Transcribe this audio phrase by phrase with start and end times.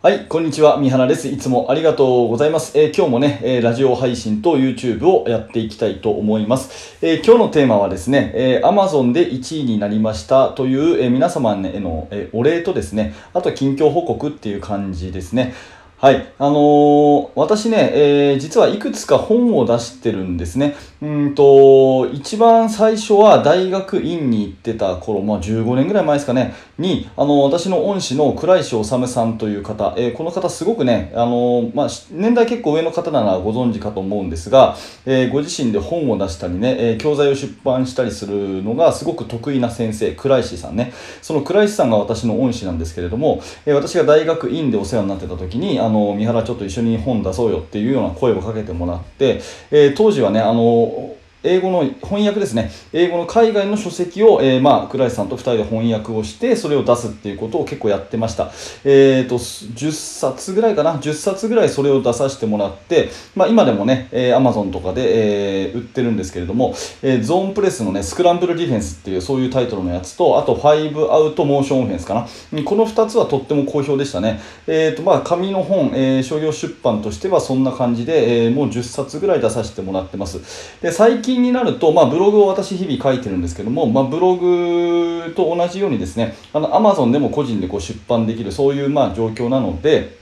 [0.00, 0.78] はい、こんにちは。
[0.78, 1.26] 三原です。
[1.26, 2.78] いつもありがとうございます。
[2.78, 6.96] えー今日もね、えーラジオ配信と YouTube をやっていきたいと思います。
[7.02, 15.52] えー今日のテーマはですね、え Amazon で1位になりましたという、え皆様への、えお礼とですね、あと近況報告っていう感じですね。
[16.00, 16.32] はい。
[16.38, 20.76] あのー私ね、えー実はいくつか本を出してるんですね。
[21.02, 40.92] うんと、一番最初は大学院に行ってた頃、まあ15年ぐらい前ですかね、に、あの、私の恩師の倉石治さんという方、えーこの方すごくね、あの、まあ、年代結構上の方ならご存知かと思うんですが、えーご自身で本を出したりね、えー教材を出版したりするのがすごく得意な先生、倉石さんね。
[41.22, 52.70] その倉石さんが私の恩師なんですけれども、えー私が大学院でお世話になってた時に、あの、三原ちょっと一緒に本出そうよっていうような声をかけてもらって、えー当時はね、あの、英語の翻訳ですね。
[52.92, 58.50] 英語の海外の書籍を、えーまあ、倉石さんと2人で翻訳をして、それを出すっていうことを結構やってました。
[58.84, 72.62] えっ、と、10冊ぐらいかな ?10 冊ぐらいそれを出させてもらって、まあ、今でもね、えー、Amazon とかで、えー売ってるんですけれども、えーゾーンプレスのね、スクランブルディフェンスっていう、そういうタイトルのやつと、あと、5アウトモーションオフェンスかな？
[72.64, 74.40] この2つはとっても好評でしたね。
[74.66, 80.40] えっ、と、まあ、紙の本、えー商業出版としてはそんな感じで、えーもう10冊ぐらい出させてもらってます。
[80.82, 90.16] で、最近になると、まあ、ブログを私日々書いてるんですけども、まあ、ブログと同じようにですね、あの、Amazon でも個人でこう出版できる、そういうまあ状況なので、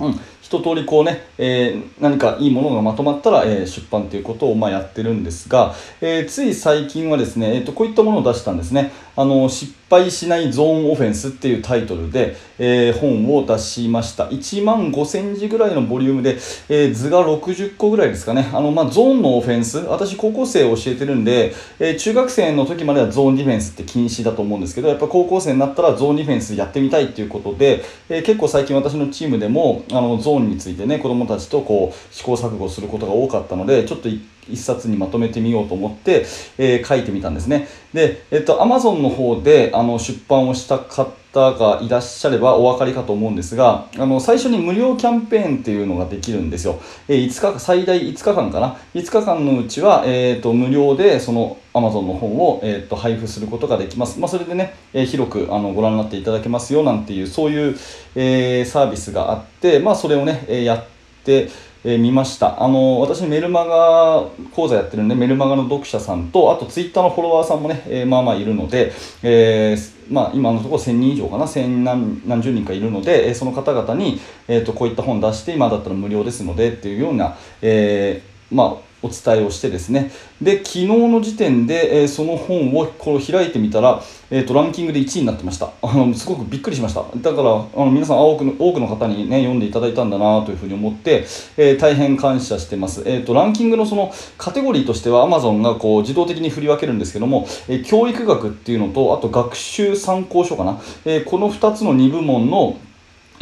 [0.00, 8.90] うん、一通りこうね、えー何かいいものがまとまったら、えー出版ということをまあやってるんですが、えーつい最近はですね、えー、とこういったものを出したんですね。
[9.14, 14.24] あの失敗しないゾーンオフェンスっていうタイトルで、えー本を出しました。
[14.28, 18.50] 1万5000字ぐらいのボリュームで、えー図が60個ぐらいですかね。
[18.52, 36.26] あの、まあ、ゾーンのオフェンス、私高校生を教えてるんで、えー中学生の時まではゾーンディフェンスって禁止だと思うんですけど、やっぱ高校生になったらゾーンディフェンスやってみたいっていうことで、えー結構最近私のチームでも、あの、ゾーンについてね、子どもたちとこう、試行錯誤することが多かったので、ちょっと一一冊にまとめてみようと思って、
[36.58, 37.68] えー書いてみたんですね。
[37.92, 46.80] で、えっと、Amazon の方であの出版をした方がいらっしゃればお分かりかと思うんですが、あの最初に無料キャンペーンっていうのができるんですよ。
[47.08, 54.18] えー5日、最大5日間かな？5日間のうちは、えー、と無料でその Amazon の本を、えー、と配布することができます。
[54.18, 57.76] まあ、それでね、えー広くあのご覧になっていただけますよなんていう、そういう、
[58.14, 60.84] えーサービスがあって、まあ、それをね、えーやっ
[61.24, 61.48] て、
[61.84, 62.62] えー見ました。
[62.62, 80.10] あの、私メルマガ講座やってるんで、メルマガの読者さんと、あとツイッターのフォロワーさんもね、えーまあまあいるので、えーまあ今のところ1000人以上かな、1000何何十人かいるので、えーその方々に、えーと、こういった本出して、今だったら無料ですのでっていうような、えーまあ、お伝えをしてですね。
[80.40, 85.72] で、昨日の時点で、えーその本をこう開いてみたら、えーと、ランキングで1位になってました。
[85.82, 87.04] あの、すごくびっくりしました。
[87.16, 91.24] だから、あの皆さん多くの、多くの方にね、読んでいただいたんだなというふうに思って、
[91.56, 93.02] えー大変感謝してます。
[93.06, 100.80] えっ、と、ランキングのそのカテゴリーとしては Amazon がこう自動的に振り分けるんですけども、えー教育学っていうのと、あと学習参考書かな。
[101.04, 102.76] えこの2つの2部門の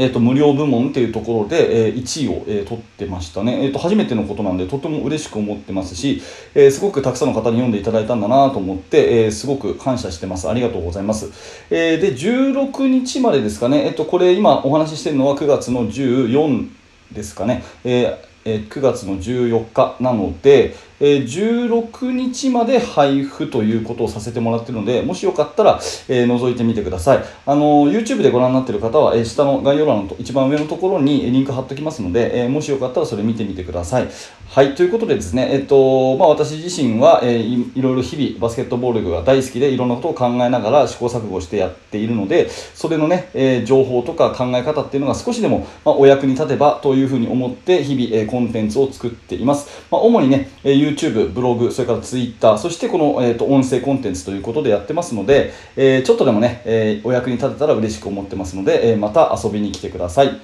[0.00, 6.22] えー、と無料部門っていうところで、えー1位を、えー取ってましたね、えーと、初めてのことなんでとても嬉しく思ってますし、
[6.54, 10.48] えーすごくたくさんの方に読んでいただいたんだなと思って、えーすごく感謝してます。
[10.48, 11.30] ありがとうございます、
[11.70, 16.68] えーで16日までですかね、えー、とこれ今お話ししてるのは9月の14
[17.12, 27.24] ですかね、えーえ9月の14日なので、え16日まで配布ということをさせてもらっているので、もしよかったら、えー覗いてみてください。
[27.46, 34.08] あの YouTube でご覧になっている方は、えー下の概要欄のと一番上のところにリンク貼っておきますので、えーもしよかったらそれ見てみてください。
[34.50, 49.86] はい、ということでですね、えっと、まあ、私自身は、えーいろいろ日々バスケットボールが大好きで、いろんなことを考えながら試行錯誤してやっているので、それのね、えー情報とか考え方っていうのが少しでも、まあ、お役に立てばというふうに思って、日々、えコンテンツを作っています。
[49.90, 60.40] まあ、主にね、えー YouTube、ブログ、それから Twitter、そしてこの、えー、と音声コンテンツということでやってますので、えーちょっとでもね、えーお役に立てたら嬉しく思ってますので、えーまた遊びに来てください。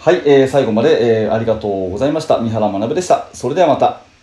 [0.00, 2.38] はい、えー最後まで、えーありがとうございました。
[2.38, 3.28] 三原学でした。
[3.32, 4.13] それではまた。